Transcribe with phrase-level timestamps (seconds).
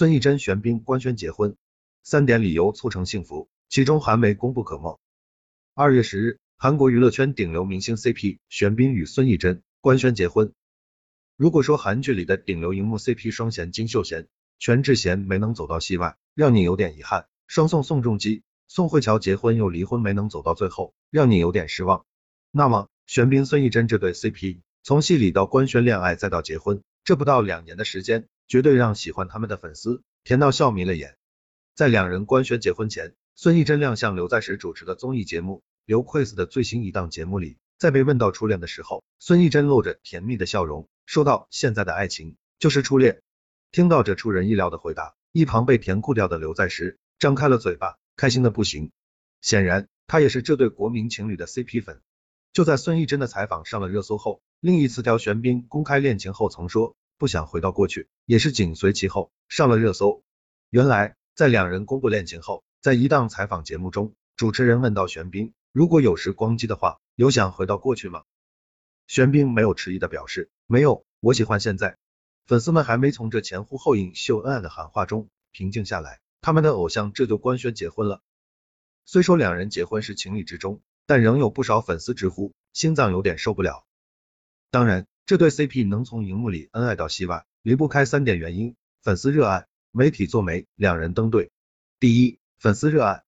[0.00, 1.56] 孙艺珍、玄彬官宣结婚，
[2.02, 4.98] 三点理由促成幸福，其中韩媒功不可没。
[5.74, 10.54] 二月十日，韩国娱乐圈顶流明星 CP 玄彬与孙艺珍官宣结婚。
[11.36, 14.26] 如果说韩剧里的顶流荧幕 CP 双贤金秀贤、
[14.58, 22.06] 全智贤没能走到戏外，让你有点遗憾；双宋宋仲基、宋慧乔结婚又离婚没能走到最后，让你有点失望。
[22.50, 31.16] 那么玄彬孙艺珍这对 CP 从戏里到官宣恋爱再到结婚，这不到两年的时间，绝对让喜欢他们的粉丝甜到笑迷了眼。
[31.76, 40.88] 在两人官宣结婚前，孙艺珍亮相刘在石主持的综艺节目刘 quiz 的最新一档节目里，在被问到初恋的时候，孙艺珍露着甜蜜的笑容。
[41.06, 43.22] 说到：“现在的爱情就是初恋。”
[43.70, 48.90] 听到这出人意料的回答，一旁被甜哭掉的刘在石张开了嘴巴，开心的不行。
[49.40, 52.00] 显然，他也是这对国民情侣的 CP 粉。
[52.52, 60.24] 就在孙艺珍的采访上了热搜后，另一词条玄彬公开恋情后曾说不想回到过去，也是紧随其后上了热搜。
[60.70, 68.22] 原来，在两人公布恋情后，在一档采访节目中，主持人问到玄彬，如果有时光机的话，有想回到过去吗？
[69.06, 70.48] 玄彬没有迟疑的表示。
[70.66, 71.98] 没有，我喜欢现在。
[72.46, 78.22] 粉丝们还没从这前呼后应秀恩爱的喊话中平静下来，他们的偶像这就官宣结婚了。
[79.04, 83.84] 虽说两人结婚是情理之中，但仍有不少粉丝直呼心脏有点受不了。
[84.70, 91.50] 当然，这对 CP 能从荧幕里恩爱到戏外，离不开三点原因：粉丝热爱，媒体做媒，两人登对。
[91.98, 93.22] 第一，粉丝热爱。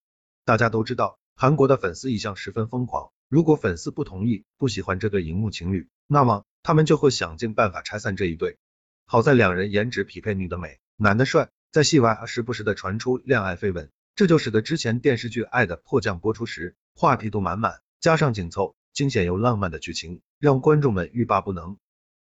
[0.45, 8.59] 大家都知道，韩国的粉丝一向十分疯狂，如果粉丝不同意、不喜欢这对荧幕情侣，那么他们就会想尽办法拆散这一对。
[9.07, 21.79] 好在两人颜值匹配，女的美，男的帅，在戏外还时不时的传出恋爱绯闻，这就使得之前电视剧《爱的迫降》播出时话题度满满，加上紧凑、惊险又浪漫的剧情，让观众们欲罢不能。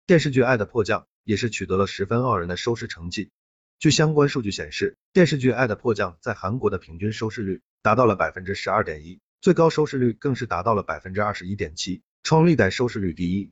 [0.07, 3.29] 电视剧《爱的迫降》也是取得了十分傲人的收视成绩。
[3.79, 13.51] 据相关数据显示，电视剧《爱的迫降》在韩国的平均收视率达到了百分之十二点一，最高收视率更是达到了百分之二十一点七，创历代收视率第一。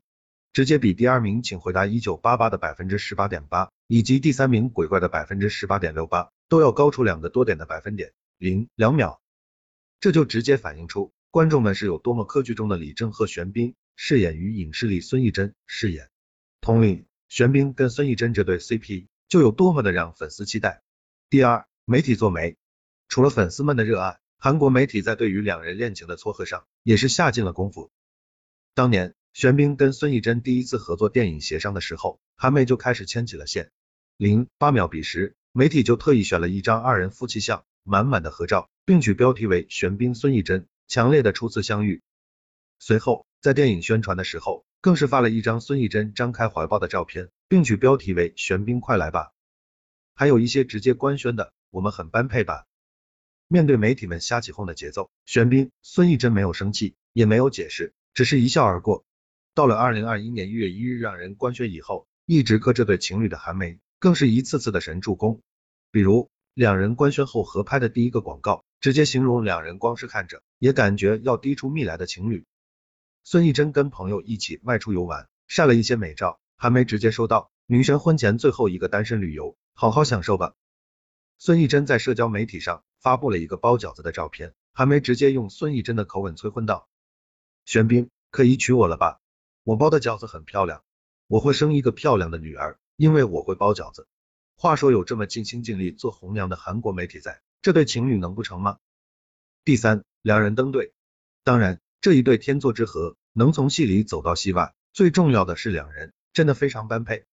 [0.51, 9.21] 直接比第二名请回答一九八八的百分之十八点八，以及第三名鬼怪的百分之十八点六八都要高出两个多点的百分点零两秒，
[9.99, 16.09] 这就直接反映出观众们是有多么科剧中的李正和玄彬饰演于影视里孙艺珍饰演，
[16.59, 20.81] 同理，玄彬跟孙艺珍这对 CP 就有多么的让粉丝期待。
[21.29, 22.57] 第二，媒体做媒，
[23.07, 27.91] 除了粉丝们的热爱，韩国媒体在对于两人恋情的撮合上也是下尽了功夫。
[28.73, 29.13] 当年。
[29.31, 33.69] 玄彬跟孙艺珍第一次合作电影协商的时候，韩媒就开始牵起了线。
[34.17, 42.01] 零八秒彼时，媒体就特意选了一张二人夫妻相，满满的合照，并取标题为“玄彬孙艺珍强烈的初次相遇”。
[42.79, 49.31] 随后，在电影宣传的时候，更是发了一张孙艺珍张开怀抱的照片，并取标题为“玄彬快来吧”。
[50.15, 52.65] 还有一些直接官宣的，我们很般配吧。
[53.47, 59.05] 面对媒体们瞎起哄的节奏，玄彬孙艺珍没有生气，也没有解释，只是一笑而过。
[59.53, 65.41] 到了二零二一年一月一日让人官宣以后，一直磕这对情侣的韩媒更是一次次的神助攻。
[65.91, 72.45] 比如两人官宣后合拍的第一个广告，直接形容两人光是看着也感觉要滴出蜜来的情侣。
[73.23, 80.53] 孙艺珍跟朋友一起外出游玩，晒了一些美照，韩媒直接收到：“女神婚前最后一个单身旅游，好好享受吧。”
[81.39, 86.89] 孙艺珍在社交媒体上发布了一个包饺子的照片，韩媒直接用孙艺珍的口吻催婚道
[87.63, 89.21] ：“玄彬，可以娶我了吧？”
[89.63, 90.83] 我包的饺子很漂亮，
[91.27, 94.09] 我会生一个漂亮的女儿，因为我会包饺子。
[94.61, 98.77] 话说有这么尽心尽力做红娘的韩国媒体在，这对情侣能不成吗？
[99.63, 100.91] 第三，两人登对，
[101.45, 107.23] 当然这一对天作之合能从戏里走到戏外，最重要的是两人真的非常般配。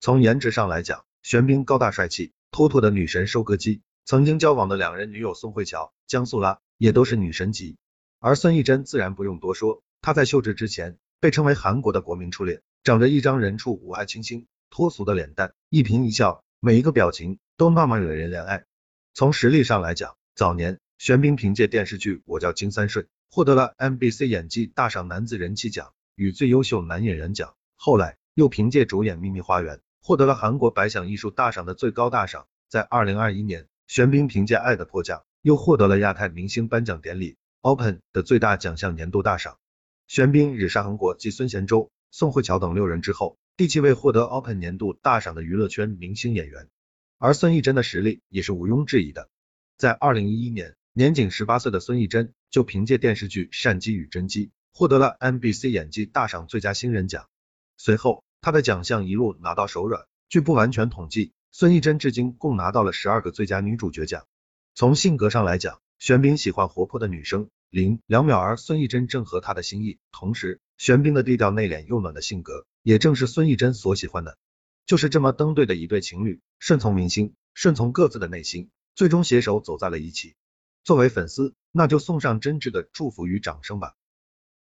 [0.00, 3.82] 从颜值上来讲，玄彬高大帅气，妥妥的女神收割机。
[4.04, 7.76] 曾经交往的两人女友宋慧乔、江素拉也都是女神级，
[8.18, 10.98] 而孙艺珍自然不用多说，她在秀智之前。
[11.20, 18.64] 被称为韩国的国民初恋，长着一张人畜无害、清新脱俗的脸蛋，一颦一笑，每一个表情都那么惹人怜爱。
[19.12, 32.46] 从实力上来讲，早年玄彬凭借电视剧《我叫金三顺》获得了 MBC 演技大赏男子人气奖与最优秀男演员奖，后来又凭借主演《秘密花园》获得了韩国百想艺术大赏的最高大赏。
[32.68, 39.58] 在二零二一年，玄彬凭借《爱的迫降》又获得了亚太明星颁奖典礼 Open 的最大奖项年度大赏。
[40.06, 46.70] 玄彬日杀韩国继孙贤周、宋慧乔等六人之后，第七位获得 Open 年度大赏的娱乐圈明星演员。
[47.18, 49.28] 而孙艺珍的实力也是毋庸置疑的。
[49.76, 57.28] 在二零一一年，年仅十八岁的孙艺珍就凭借电视剧《善姬与真姬》获得了 MBC 演技大赏最佳新人奖。
[57.76, 60.06] 随后，她的奖项一路拿到手软。
[60.30, 64.26] 据不完全统计，孙艺珍至今共拿到了十二个最佳女主角奖。
[64.74, 69.98] 从性格上来讲，玄彬喜欢活泼的女生，林两秒儿孙艺珍正合他的心意。
[70.12, 74.38] 同时，玄彬的低调内敛又暖的性格，也正是孙艺珍所喜欢的。
[74.86, 80.36] 就是这么登对的一对情侣，顺从明星，顺从各自的内心，最终携手走在了一起。
[80.82, 83.94] 作为粉丝，那就送上真挚的祝福与掌声吧。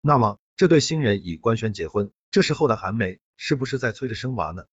[0.02, 4.62] 那么，这对新人已官宣结婚，这时候的韩梅是不是在催着生娃呢？